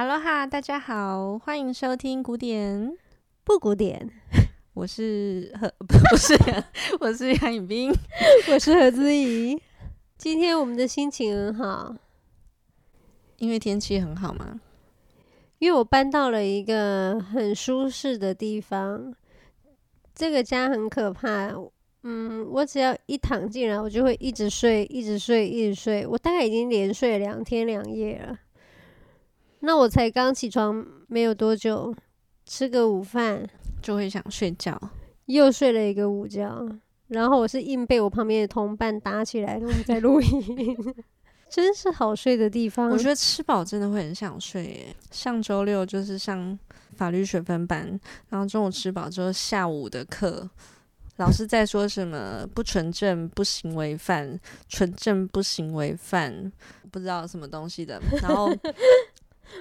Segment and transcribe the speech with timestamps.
[0.00, 2.96] 哈喽哈，大家好，欢迎收听古典
[3.44, 4.08] 不古典。
[4.72, 6.34] 我是何， 不是，
[7.00, 7.92] 我是杨颖冰，
[8.50, 9.60] 我是何姿怡。
[10.16, 11.94] 今天我们的心情很好，
[13.40, 14.58] 因为天气很好吗？
[15.58, 19.14] 因为我搬到了一个很舒适的地方。
[20.14, 21.52] 这个家很可怕，
[22.04, 26.06] 嗯，我只要一躺进来，我就会一直睡，一直睡，一直睡。
[26.06, 28.38] 我大概已经连睡两天两夜了。
[29.60, 31.94] 那我才刚起床没有多久，
[32.46, 33.46] 吃个午饭
[33.82, 34.80] 就会想睡觉，
[35.26, 36.50] 又睡了一个午觉，
[37.08, 40.94] 然后我是硬被我旁边的同伴打起来，我们在录音，
[41.50, 42.88] 真是好睡的地方。
[42.88, 44.96] 我觉得吃饱真的会很想睡耶。
[45.10, 46.58] 上周六就是上
[46.96, 50.48] 法律学分班，然后中午吃饱之后，下午的课
[51.16, 56.50] 老师在说什么不纯正不行为犯，纯正不行为犯，
[56.90, 58.50] 不知道什么东西的，然后。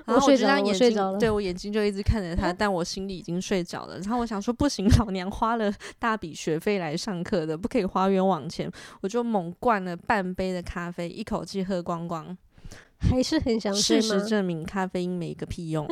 [0.05, 3.99] 然后我就这样眼睛，对我眼睛就一直看着他，但我心里已经睡着了。
[3.99, 8.71] 然后我想说，不行， 老娘花了大笔学费来上课的，不可以花冤枉钱。
[9.01, 12.37] 我就猛灌了半杯的咖啡，一口气喝光光。
[12.99, 14.01] 还是很想睡。
[14.01, 15.87] 事实证明，咖啡因没个屁用。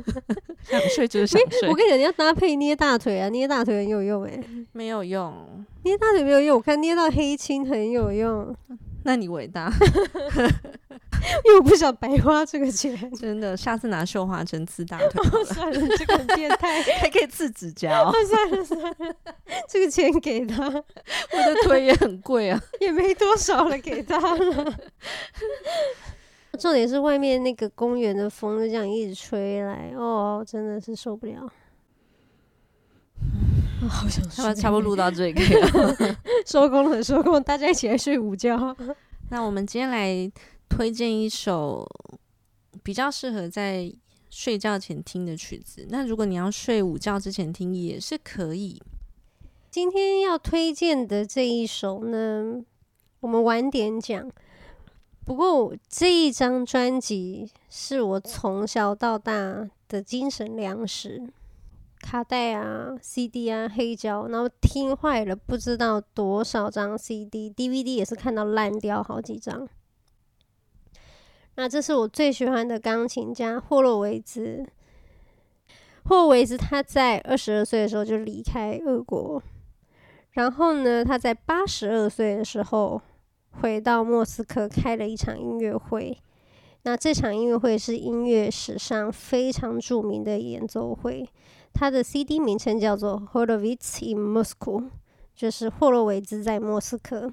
[0.68, 1.66] 想睡就是想睡。
[1.68, 4.66] 我跟你讲，你要搭配捏大腿啊，捏大腿很有用诶、欸。
[4.72, 5.34] 没有用，
[5.84, 6.58] 捏大腿没有用。
[6.58, 8.54] 我看捏到黑青很有用。
[9.04, 9.72] 那你伟大。
[11.44, 15.22] 因为我不想白花这个钱， 真的，下次拿绣花针刺大腿。
[15.32, 18.12] 哦，算了，这个很变态，还可以刺指甲 哦。
[18.26, 19.14] 算了算了，
[19.68, 24.74] 这个钱给他，我的腿也很贵啊，也没多少了，给他了。
[26.58, 31.48] 重点是外面那个公园的风就这样一直吹来，哦，真的是受不了。
[33.82, 38.76] 哦、好想睡，差不多录到这里可以了，收工了，收工，大家一起来睡午觉。
[39.30, 40.30] 那我们今天来。
[40.74, 41.86] 推荐一首
[42.82, 43.92] 比较适合在
[44.30, 45.86] 睡觉前听的曲子。
[45.90, 48.80] 那如果你要睡午觉之前听也是可以。
[49.70, 52.64] 今天要推荐的这一首呢，
[53.20, 54.30] 我们晚点讲。
[55.26, 61.22] 不过这一张专辑是我从小到大的精神粮食，
[62.00, 69.68] 卡带啊、CD 啊、黑胶，然后听坏了不知道多少张 CD，DVD 也是看到烂掉好几张。
[71.54, 74.66] 那这是我最喜欢的钢琴家霍洛维兹。
[76.04, 79.40] 霍洛维兹他在二十二岁的时候就离开俄国，
[80.30, 83.00] 然后呢，他在八十二岁的时候
[83.60, 86.16] 回到莫斯科开了一场音乐会。
[86.84, 91.28] 那这场音乐会是音乐史上非常著名的演奏会，
[91.74, 94.80] 他的 CD 名称叫做《Horovitz in Moscow》，
[95.36, 97.30] 就是霍洛维兹在莫斯科。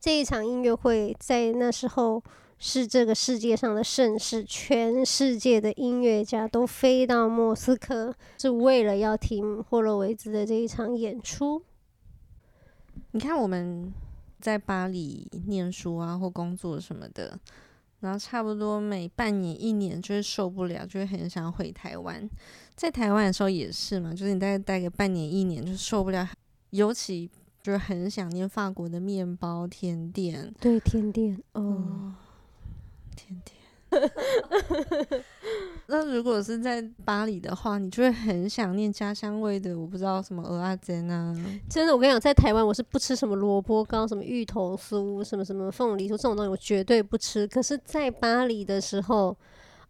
[0.00, 2.22] 这一场音乐会在那时候。
[2.58, 11.62] 是这个世界上的盛世，全世界的音乐家都飞到莫斯科，是为了要听霍洛维兹的这一场演出。
[13.10, 13.92] 你看我们
[14.40, 17.38] 在巴黎念书啊，或工作什么的，
[18.00, 22.28] 然后差不多每半年、一年就会受不了，就会很想回台湾。
[22.74, 26.26] 在台湾的时候也是嘛，就是你大概待个半年、一年就受不了，
[26.70, 27.30] 尤其
[27.62, 30.52] 就是很想念法国的面包、甜点。
[30.58, 31.62] 对，甜点哦。
[31.62, 32.14] 嗯
[33.16, 33.56] 甜甜，
[35.88, 39.78] 那如果是在巴黎的话，你就会很想念家乡味的。
[39.78, 41.34] 我不知道什么蚵仔煎啊，
[41.70, 47.46] 真的，我跟你讲，在台湾我是不吃什么萝卜糕、什么芋头酥、什么什么凤梨酥这种东西，我绝对不吃。
[47.46, 49.36] 可是，在巴黎的时候，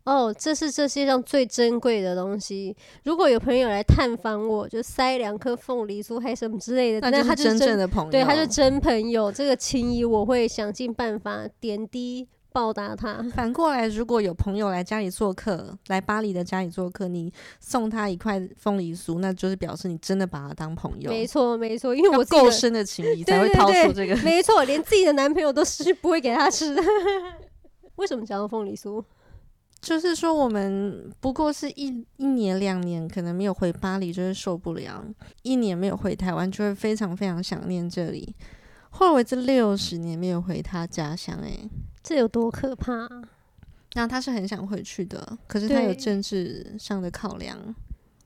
[0.05, 2.77] 哦，这是这世界上最珍贵的东西。
[3.05, 9.33] 如果有朋友来探访我，就塞两颗凤梨酥还是什么之类的，那他就是真正的朋友，对，他就真朋友。
[9.33, 12.29] 这个情谊我会想尽办法点滴。
[12.57, 13.23] 报答他。
[13.37, 17.31] 反过来，如果有朋友来家里做客，来巴黎的家里做客，你
[17.61, 21.11] 送他一块凤梨酥，那就是表示你真的把他当朋友。
[21.11, 24.17] 没错，没错，因为我够深的情谊 才会掏出这个。
[24.23, 26.83] 没错，连自己的男朋友都是不会给他吃的。
[27.97, 29.05] 为什么讲到凤梨酥？
[29.83, 35.05] 就是说，我们不过是一一年两年，可能没有回巴黎，就是受不了；
[35.43, 38.35] 一年没有回台湾，就会非常非常想念这里。
[38.91, 41.69] 霍洛维兹六十年没有回他家乡，哎。
[42.07, 43.23] 这有多可怕啊？
[43.95, 47.59] 那他是很想回去的，可是他有政治上的考量。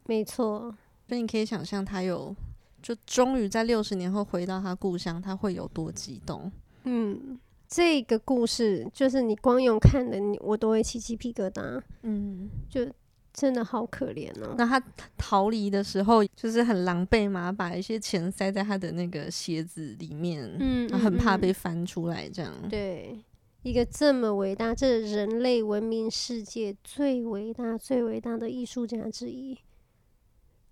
[0.04, 0.74] 没错，
[1.08, 2.36] 所以你可以想象，他有
[2.82, 6.52] 就终于在六十年后回到他故乡，他会有多激动。
[6.84, 11.80] 嗯，这个故事就是你光用看的，你我都会起鸡皮疙瘩。
[12.02, 12.86] 嗯，就
[13.32, 14.54] 真的好可怜哦。
[14.58, 14.78] 那他
[15.16, 22.52] 逃离的时候，就是很狼狈嘛，把一些钱塞在他的那个鞋子里面，嗯，很怕被翻出来，这样。
[22.68, 23.18] 对。
[23.62, 29.58] 一个这么伟大，这人类文明世界最伟大、最伟大的艺术家之一，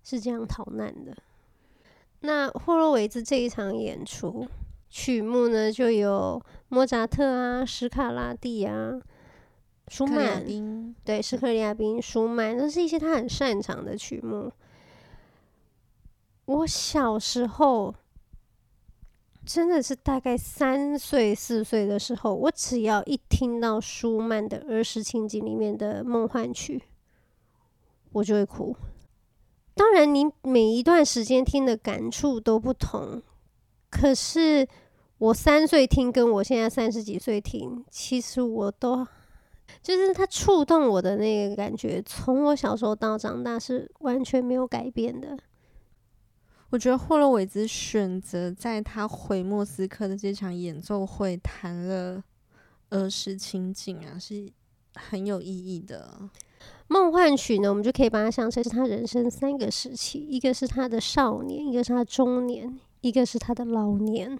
[0.03, 1.15] 是这样逃难的。
[2.21, 4.47] 那霍洛维兹这一场演出
[4.89, 8.99] 曲目呢，就有莫扎特啊、史卡拉蒂啊、
[9.87, 14.51] 舒曼，对，斯克里亚宾、舒曼，都是一些他很擅长的曲目。
[16.45, 17.93] 我小时候。
[19.49, 26.79] 真的是大概三岁四岁的时候，我只要一听到舒曼的儿时情景里面的梦幻曲，
[28.11, 28.75] 我就会哭。
[29.73, 33.23] 当然，你每一段时间听的感触都不同，
[33.89, 34.67] 可是
[35.17, 39.03] 我三岁听跟我现在三十几岁听，其实我都
[39.81, 45.35] 就是他触动我的那个感觉，从我小时候到长大是完全没有改变的。
[46.71, 52.23] 我觉得霍洛维兹选择在他回莫斯科的这场演奏会弹了
[52.89, 54.51] 儿时情景啊，是
[54.93, 56.29] 很有意义的。
[56.87, 64.37] 梦幻曲呢，我们就可以把它想成是他人生三个时期：一个是他的少年，一个是他中年，一个是他的老年。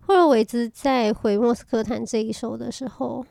[0.00, 3.24] 霍洛维兹在回莫斯科弹这一首的时候，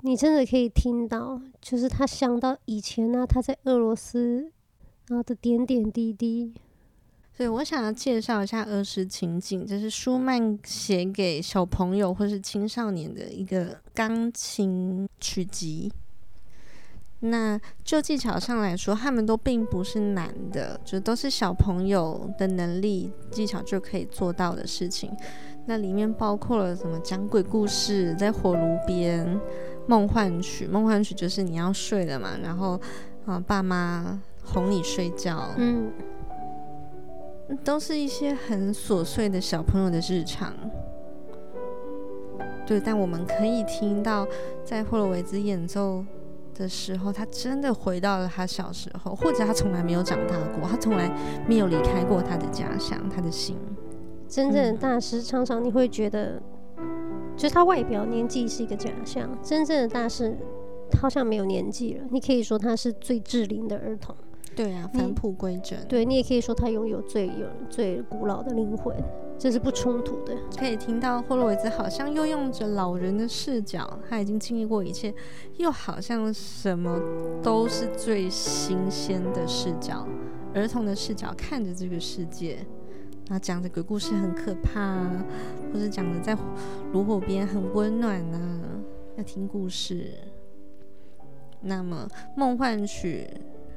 [0.00, 4.50] 你真的可以听到，就是他想到以前呢、啊，他在俄罗斯。
[5.10, 6.54] 然后的点点滴滴，
[7.36, 15.92] 所以我想要介绍一下儿时情景，这是舒曼写给小朋友或是青少年的一个钢琴曲集。
[17.18, 25.10] 那就技巧上来说，他们都并不是难的，就都是小朋友的能力技巧就可以做到的事情。
[25.66, 29.40] 那里面包括了什么讲鬼故事，在火炉边，
[29.88, 32.80] 梦幻曲，梦幻曲就是你要睡了嘛，然后
[33.26, 34.22] 啊、爸妈。
[34.52, 35.92] 哄你睡觉，嗯，
[37.62, 40.52] 都是一些很琐碎的小朋友的日常，
[42.66, 42.80] 对。
[42.80, 44.26] 但我们可以听到，
[44.64, 46.04] 在霍洛维兹演奏
[46.54, 51.08] 的时候，他真的回到了他小时候，或者他从来没有长大过，他从来
[51.46, 53.56] 没有离开过他的家乡，他的心。
[54.28, 56.40] 真正的大师常常你会觉得，
[57.36, 60.36] 就是他外表年纪是一个假象，真正的大师
[61.00, 62.04] 好像没有年纪了。
[62.10, 64.14] 你可以说他是最智龄的儿童。
[64.56, 65.78] 对啊，返璞归真。
[65.86, 68.94] 对，你也可以说他拥有最有最古老的灵魂，
[69.38, 70.36] 这是不冲突的。
[70.58, 75.14] 可以听到霍洛维兹好像又用着老人的视角，他已经经历过一切，
[75.56, 77.00] 又好像什么
[77.42, 80.06] 都是最新鲜的视角，
[80.52, 82.58] 儿童的视角看着这个世界，
[83.28, 85.24] 那讲的鬼故事很可怕啊，
[85.72, 86.36] 或者讲的在
[86.92, 88.60] 炉火边很温暖啊，
[89.16, 90.12] 要听故事。
[91.62, 92.06] 那么
[92.36, 93.26] 梦幻曲。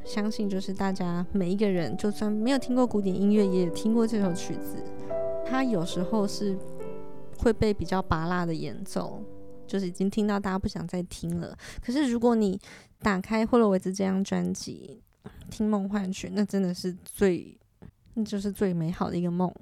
[0.05, 4.75] 相信就是大家每一个人，就算没有听过古典音乐，也听过这首曲子。
[5.45, 6.57] 它有时候是
[7.37, 9.23] 会被比较拔辣的演奏，
[9.65, 11.57] 就是已经听到大家不想再听了。
[11.83, 12.59] 可是如果你
[12.99, 15.01] 打开霍洛维兹这张专辑，
[15.49, 17.57] 听梦幻曲，那真的是最，
[18.13, 19.53] 那就是最美好的一个梦。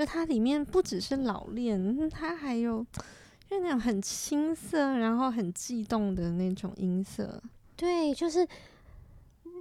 [0.00, 2.82] 就它里面不只是老练，它还有
[3.50, 7.38] 就那种很青涩，然后很悸动的那种音色。
[7.76, 8.48] 对，就是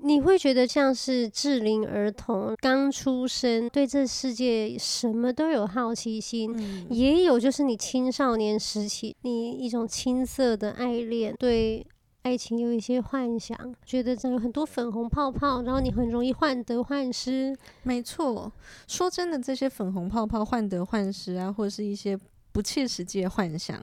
[0.04, 11.86] 你会觉得像是适龄儿童刚出生，对这世界什么都有好奇心，嗯、也有就是你青少年时期你一种青涩的爱恋，对。
[12.24, 17.58] 爱情有一些幻想，觉得这有很多粉红泡泡，然后你很容易患得患失。
[17.84, 18.52] 没错，
[18.88, 22.20] 说真的，这些粉红泡泡、患得患失啊，或者是一些
[22.52, 23.82] 不切实际的幻想，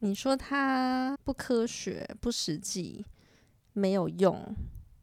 [0.00, 3.04] 你说它不科学、不实际、
[3.72, 4.54] 没有用，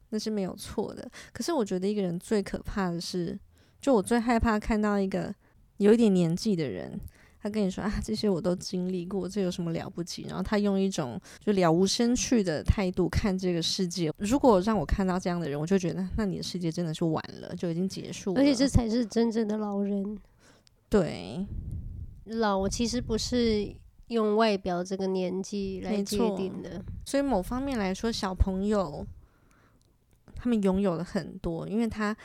[0.09, 1.09] 那是没有错的。
[1.33, 3.37] 可是我觉得一个人最可怕的是，
[3.81, 5.33] 就我最害怕看到一个
[5.77, 6.99] 有一点年纪的人。
[7.43, 10.25] 他跟你说啊，这些我都经历过，这有什么了不起？
[10.27, 14.13] 然后他用一种就了无生趣的态度看这个世界。
[14.17, 18.39] 如果让我看到这样的人，我就觉得，那你的世界真的是完了，就已经结束了。
[18.39, 20.19] 而且这才是真正的老人。
[20.87, 21.43] 对，
[22.25, 23.73] 老其实不是
[24.09, 26.83] 用外表这个年纪来界定的。
[27.05, 29.03] 所以某方面来说，小朋友
[30.35, 32.15] 他们拥有了很多，因为他。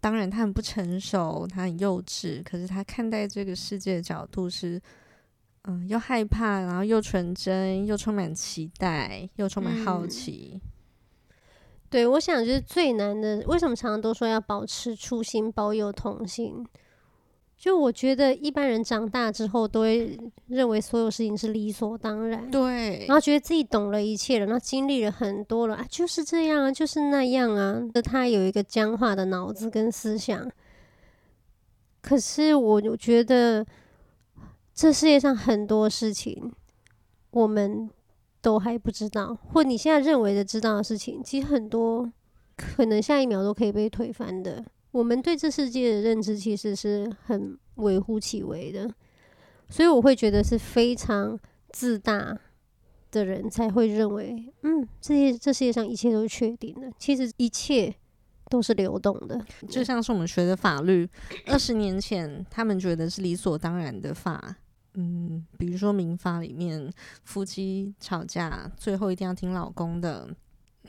[0.00, 2.42] 当然，他很不成熟，他很幼稚。
[2.42, 4.80] 可是他看待这个世界的角度是，
[5.64, 10.52] 嗯，又害怕，然后又纯真，又充满期待，又充满好奇。
[10.54, 10.60] 嗯，
[11.90, 13.44] 对，我想就是最难的。
[13.46, 16.66] 为什么常常都说要保持初心，保有童心？
[17.60, 30.50] 就我觉得一般人长大之后都会认为所有事情是理所当然，对，然后觉得自己懂了一切了，然后经历了很多了啊，就是这样啊，就是那样啊，那他有一个僵化的脑子跟思想。
[32.00, 33.66] 可是我觉得
[34.74, 36.50] 这世界上很多事情
[37.30, 37.90] 我们
[38.40, 42.10] 都还不知道，或你现在认为的知道的事情，其实很多
[42.56, 44.64] 可能下一秒都可以被推翻的。
[44.92, 48.92] 我们对这世界的认知其实是很微乎其微的，
[49.68, 51.38] 所以我会觉得是非常
[51.70, 52.36] 自大
[53.10, 56.90] 的人才会认为，嗯，这些这世界上一切都是确定的。
[56.98, 57.94] 其实一切
[58.48, 61.08] 都是流动的，就像是我们学的法律，
[61.46, 64.56] 二十年前他们觉得是理所当然的法，
[64.94, 66.92] 嗯，比如说民法里面
[67.22, 70.28] 夫妻吵架最后一定要听老公的。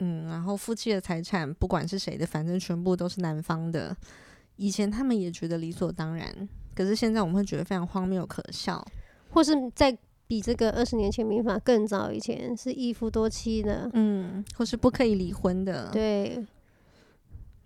[0.04, 3.96] 嗯，然后夫妻的财产不管是谁的，反正全部都是男方的。
[4.56, 8.84] 以前他们也觉得理所当然，可是现在我们会觉得非常荒谬可笑，
[9.30, 16.44] 或是在比这个二十年前民法更早以前是一夫多妻的，嗯，或是不可以离婚的，对，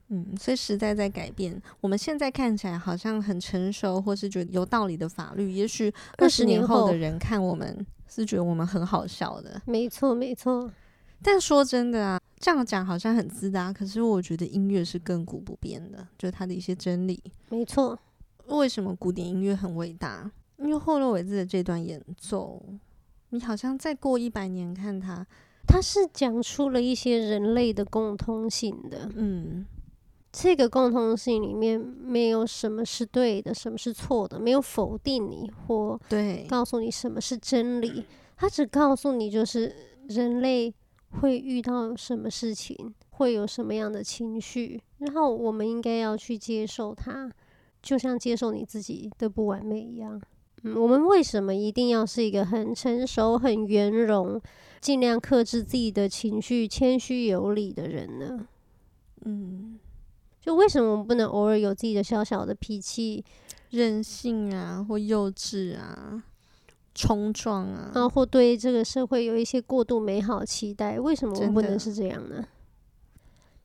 [0.08, 1.60] 嗯，所以时代在改变。
[1.80, 9.60] 我们现在看起来好像很成熟，或是觉得有道理的法律，也许二十年后的人看我们是觉得我们很好笑的。
[9.64, 10.70] 没错，没错。
[11.22, 17.20] 但说真的啊，这样讲好像很自大，可是我觉得音乐是亘古不变的，就是它的一些真理。
[17.48, 17.98] 没错，
[18.46, 20.30] 为什么古典音乐很伟大？
[20.58, 22.62] 因为霍洛维兹的这段演奏，
[23.30, 25.26] 你好像再过一百年看它，
[25.66, 29.10] 它是讲出了一些人类的共通性的。
[29.16, 29.66] 嗯，
[30.30, 38.04] 这个共通性里面没有什么是对的，什么是错的，没有否定你或对告诉你什么是真理，
[38.36, 39.74] 它只告诉你就是
[40.08, 40.72] 人类。
[41.10, 47.30] 会遇到什么事情，会有什么样的情绪，然后我们应该要去接受它，
[47.82, 50.20] 就像接受你自己的不完美一样。
[50.62, 54.40] 嗯，我们为什么一定要是一个很成熟、很圆融、
[54.80, 58.46] 尽量克制自己的情绪、谦虚有礼的人呢？
[59.24, 59.78] 嗯，
[60.40, 63.24] 就为什么我们不能偶尔有自己的小小的脾气、
[63.70, 66.22] 任性啊，或幼稚啊？
[66.96, 72.44] 冲撞啊，然后或对这个社会有一些过度美好期待，为什么我们不能是这样呢？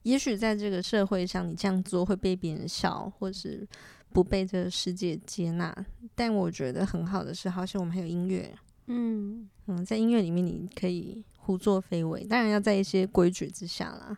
[0.03, 3.65] 也许在这个社会上，你这样做会被别人笑，或是
[4.11, 5.73] 不被这个世界接纳。
[6.13, 8.53] 但我觉得很好的是，好像我们还有音乐，
[8.88, 14.17] 嗯嗯，在音乐里面你可以胡作非为，当然要在一些规矩之下啦。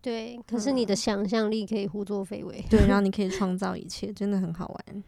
[0.00, 5.04] 对，可是你的想象力可以胡作非为，对， 然后你可以创造一切，真的很好玩。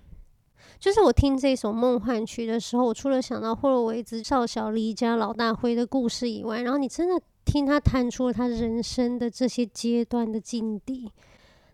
[0.78, 11.10] 就是我听这首梦幻曲的时候，我除了想到霍洛维兹少小离家老大回的故事以外，然后你真的听他弹出了他人生的这些阶段的境地。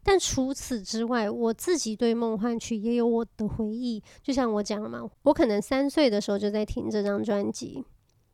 [0.04, 4.02] 但除此之外，我自己对梦幻曲也有我的回忆。
[4.22, 7.84] 就像我讲了嘛，我可能三岁的时候就在听这张专辑。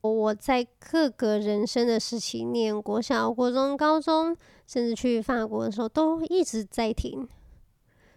[0.00, 4.36] 我在各个人生的时期，念国小、国中、高中，
[4.66, 7.28] 甚至去法国的时候，都一直在听。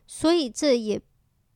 [0.06, 1.02] 所以这也。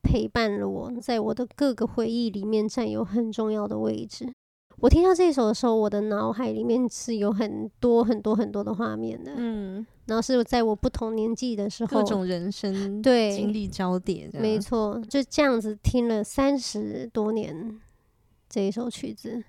[0.06, 4.32] 陪伴了我，在我的各个回忆里面占有很重要的位置。
[4.78, 9.32] 我听到这一首的时候，我的脑海里面是有很多很多很多的画面的。
[9.36, 17.80] 嗯，然后是在我不同年纪的时候，各种人生对经历交叠，没错，就这样子听了三十多年
[18.48, 19.42] 这一首曲子。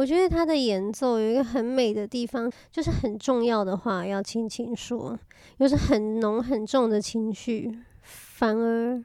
[0.00, 5.18] 我觉得他的演奏有一个很美的地方，就是很重要的话要轻轻说，
[5.58, 9.04] 又是很浓很重的情绪，反而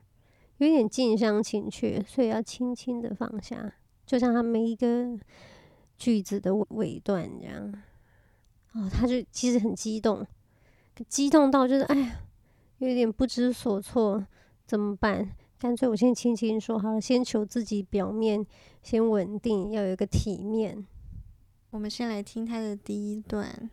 [0.59, 3.73] 有点近乡情怯，所以要轻轻的放下，
[4.05, 5.19] 就像他每一个
[5.97, 7.73] 句子的尾段这样。
[8.71, 10.25] 哦，他就其实很激动，
[11.09, 12.21] 激动到就是哎呀，
[12.77, 14.25] 有点不知所措，
[14.65, 15.29] 怎么办？
[15.65, 18.45] 干脆我先轻轻说好了，先求自己表面
[18.83, 20.85] 先稳定，要有一个体面。
[21.71, 23.67] 我们先来听他的第一段。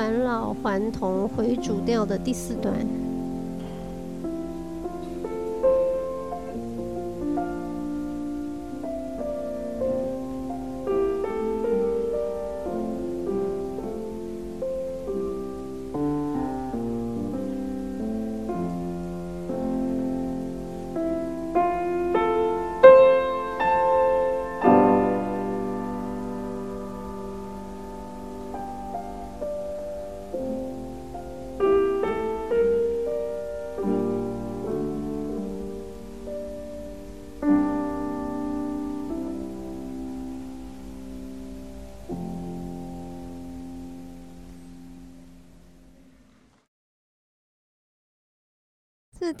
[0.00, 3.09] 返老还童回主调的第四段。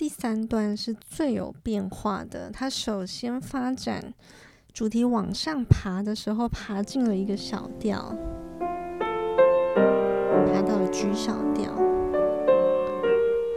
[0.00, 2.50] 第三段是最有变化的。
[2.50, 4.14] 它首先发展
[4.72, 8.16] 主题往上爬的时候，爬进了一个小调，
[10.46, 11.74] 爬到了 G 小调，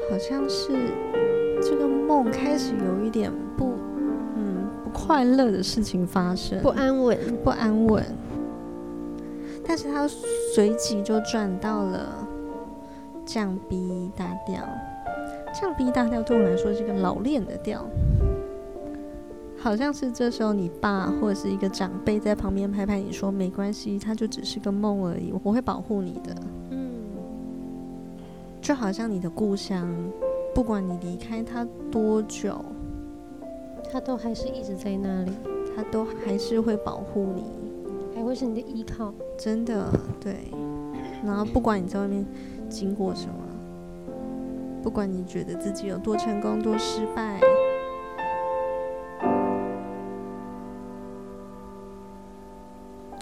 [0.09, 0.73] 好像是
[1.61, 3.75] 这个梦开始有一点不，
[4.35, 8.03] 嗯，不快乐的事情发生，不安稳，不安稳。
[9.65, 10.05] 但是它
[10.53, 12.27] 随即就转到了
[13.25, 14.67] 降 B 大调。
[15.53, 17.85] 降 B 大调对我来说是一个老练的调，
[19.57, 26.35] 好像是这时候你爸或者是一个长辈在旁边拍拍你说没关系，他就只是个梦而已，我会保护你的。
[26.71, 26.91] 嗯，
[28.61, 29.87] 就好像你的故乡，
[30.55, 32.59] 不管你离开他多久，
[33.91, 35.31] 他都还是一直在那里，
[35.75, 37.43] 他都还是会保护你，
[38.15, 39.13] 还会是你的依靠。
[39.37, 39.87] 真的，
[40.19, 40.35] 对。
[41.23, 42.25] 然后不管你在外面
[42.67, 43.35] 经过什么。
[44.83, 47.39] 不管你觉得自己有多成功、多失败，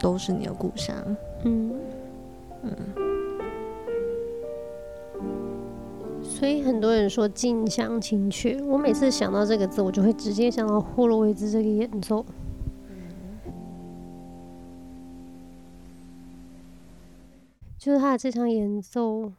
[0.01, 0.95] 都是你的故乡。
[1.45, 1.79] 嗯
[2.63, 2.71] 嗯。
[6.23, 12.25] 所以很多人说“近乡情怯”，我每次想到这个字，我就会直接想到霍洛维兹这个演奏。
[17.77, 19.31] 就是他的这场演奏。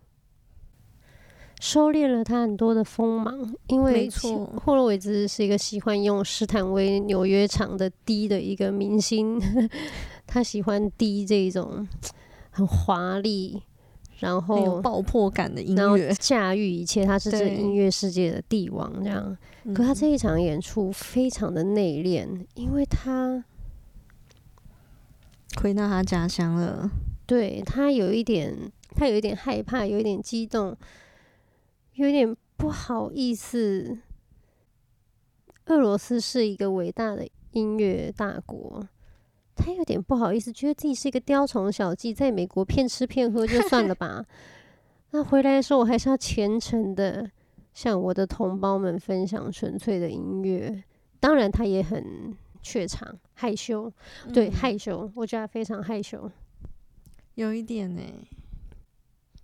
[1.62, 4.10] 收敛了他很多的锋芒，因为
[4.56, 9.40] 霍洛维兹是一个喜欢用斯坦威纽约场的 D 的一个明星，
[10.26, 11.86] 他喜欢 D 这种
[12.50, 13.62] 很华丽，
[14.18, 18.92] 然后有爆破感的音乐，驾驭一切，他是这音乐世界的帝王。
[19.00, 19.38] 这样，
[19.72, 23.44] 可他这一场演出非常的内敛，因为他
[25.60, 26.90] 回到他家乡了，
[27.24, 28.52] 对，他有一点，
[28.96, 30.76] 他有一点害怕，有一点激动。
[31.94, 33.98] 有点不好意思，
[35.66, 38.88] 俄罗斯是一个伟大的音乐大国，
[39.54, 44.24] 他有点不好意思，觉得自己是一个雕虫小技，在美国骗吃骗喝就算了吧。
[45.12, 47.30] 那回来的时候，我还是要虔诚的
[47.74, 50.82] 向我的同胞们分享纯粹的音乐。
[51.20, 53.92] 当然，他也很怯场、害羞，
[54.32, 56.30] 对，嗯、害羞，我觉得他非常害羞，
[57.34, 58.28] 有一点呢、欸。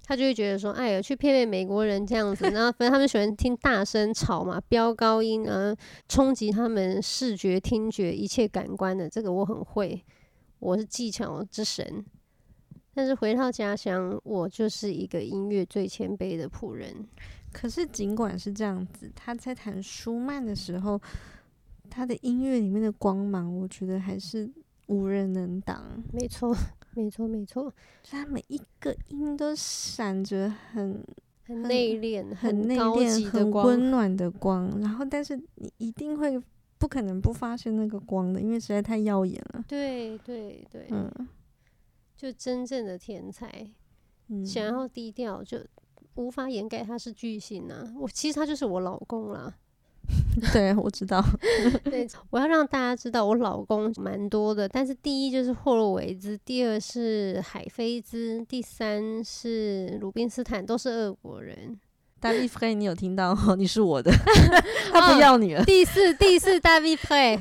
[0.09, 5.77] 他就会觉得说：“哎呀，去骗骗美国人这样子，然后反正他们喜欢听大声吵嘛，飙高音啊，
[6.09, 10.03] 冲击他们视觉、听觉一切感官的，这个我很会，
[10.61, 12.03] 我是技巧之神。
[12.94, 17.07] 但是回到家乡，我就是一个音乐最谦卑的仆人。
[17.53, 20.99] 可是尽管是这样子，他在弹舒曼的时候，
[21.90, 24.51] 他的音乐里面的光芒，我觉得还是
[24.87, 26.03] 无人能挡。
[26.14, 26.57] 没错。”
[26.99, 27.73] 没错，没错，
[28.11, 31.01] 他每一个音都闪着很
[31.45, 34.69] 很内敛、很内敛、很温暖的光。
[34.81, 36.37] 然后，但是你一定会
[36.77, 39.65] 不可能不发现那个光的，因为实在太耀眼了。
[39.69, 41.09] 对对对，嗯，
[42.17, 43.49] 就真正的天才，
[44.27, 45.65] 嗯、想要低调就
[46.17, 47.95] 无法掩盖他是巨星啊！
[47.97, 49.55] 我其实他就是我老公啦。
[50.53, 51.25] 对，我知道。
[51.85, 54.68] 对，我要让大家知道，我老公蛮多的。
[54.68, 61.79] 但是第一就是霍洛维兹，第二是海菲兹，第三是鲁宾斯坦，都是俄国人。
[62.21, 63.37] 大卫弗雷，你有听到？
[63.57, 64.11] 你是我的，
[64.92, 65.61] 他不要你了。
[65.61, 67.38] 哦、第四，第四，大卫弗雷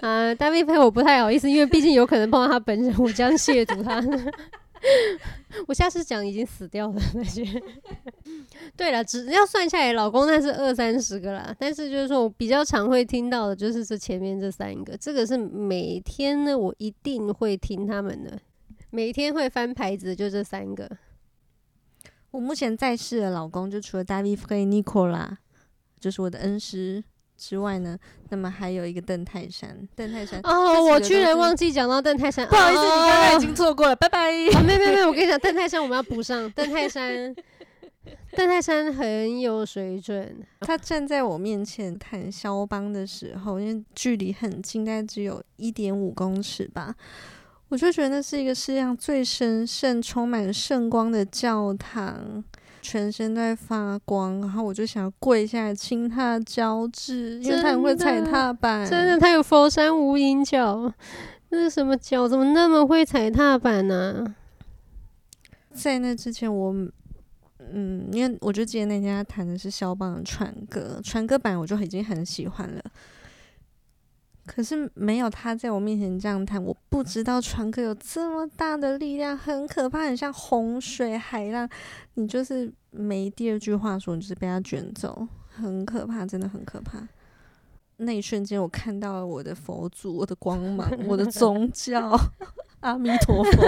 [0.00, 4.00] 啊，大卫弗雷，我不太好意思，因为毕竟有可能碰到他本人，我将亵渎他。
[5.66, 7.42] 我下次讲已经死掉了那些。
[8.76, 11.54] 对了，只要算下来，老公那是二三十个啦。
[11.58, 14.96] 但是就是说我比较常会听到的，就是这前面这三个。
[14.96, 18.38] 这个是每天呢，我一定会听他们的，
[18.90, 20.90] 每天会翻牌子，就这三个。
[22.30, 25.36] 我目前在世的老公，就除了 David Frei Nicola，
[26.00, 27.04] 就是我的恩师。
[27.36, 27.98] 之外呢，
[28.30, 34.30] 那么还有一个邓泰山，邓泰山哦，我居然忘记讲到邓泰山，不好意思，哦、你刚才已经错过了，拜拜。
[34.54, 37.34] 啊，没没没，我跟你讲，邓泰山我们要补上，邓泰山，
[38.36, 40.36] 邓泰山很有水准。
[40.60, 46.94] 他站在我面前弹肖邦的时候，因为距离很近，大概只有一点五公尺吧，
[47.68, 52.44] 我就觉得那是一个世界上最神圣、充满圣光的教堂。
[52.84, 58.86] 全身都在发光，然后我就想要跪下来亲他的脚趾，因为他很会踩踏板。
[58.86, 60.92] 真的，他有佛山无影脚，
[61.48, 62.28] 那是什么脚？
[62.28, 64.36] 怎么那么会踩踏板呢、啊？
[65.72, 66.88] 在那之前我，我
[67.72, 72.82] 嗯，因为我就记得那天他弹的是肖邦的船歌，船歌版我就已经很喜欢了。
[74.46, 81.68] 可是没有他在我面前这样弹，我不知道船歌有这么大的力量，很可怕，很像洪水海浪。
[82.14, 87.08] 你就是没第二句话说，你就是被他卷走，很可怕，真的很可怕。
[87.96, 92.16] 那一瞬间，我看到了我的佛祖，我的光芒，我的宗教，
[92.78, 93.64] 阿弥陀佛。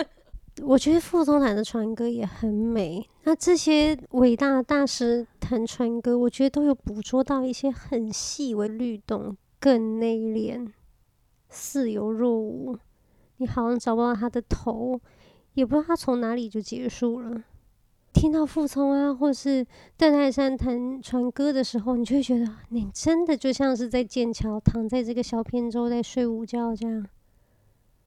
[0.64, 3.06] 我觉得傅聪弹的船歌也很美。
[3.24, 10.66] 那这些伟大的大师弹船歌，我觉得都有捕捉到一些很细微律动，更内敛，
[11.54, 12.76] 似有若无。
[13.38, 15.00] 你好像找不到他的头，
[15.54, 17.42] 也不知道他从哪里就结束了。
[18.12, 27.06] 听到傅聪啊，或是邓泰山弹船歌的时候，你就会觉得你真的就像是在剑桥躺在这个小扁舟在睡午觉这样。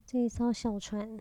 [0.06, 1.18] 这一艘小船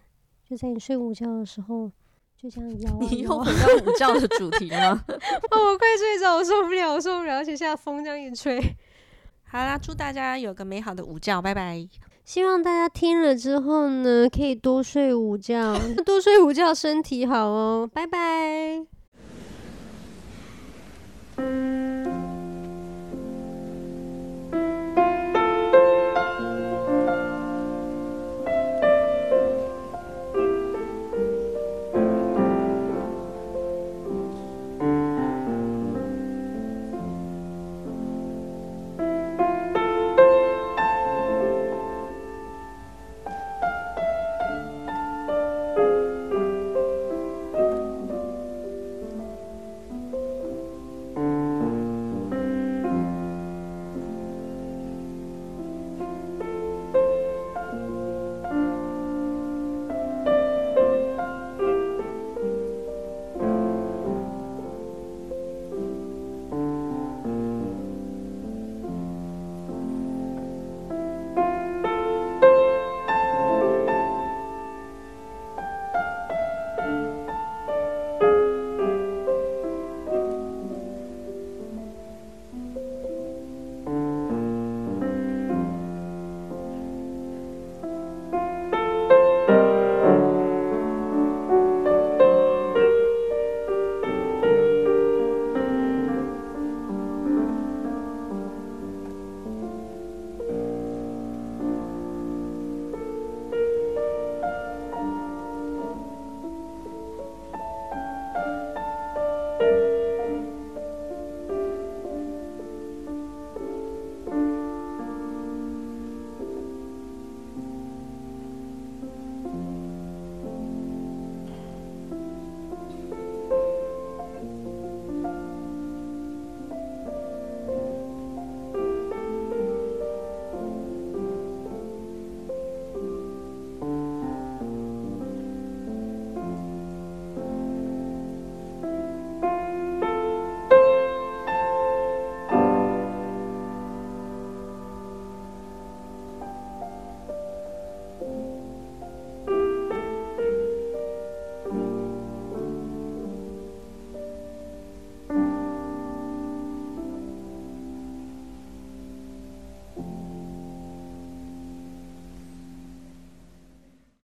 [0.47, 1.91] 就在你睡午觉的时候，
[2.37, 2.97] 就这样摇。
[3.01, 5.03] 你又回到午觉的主题了吗？
[5.51, 8.57] 哦，我快睡着，我受不了，我受不了，而且现在风这样一吹。
[9.43, 11.85] 好啦，祝大家有个美好的午觉，拜拜。
[12.27, 15.79] 希望大家听了之后呢可以多睡午觉。
[16.05, 17.89] 多睡午觉身体好哦。
[17.93, 18.85] 拜拜。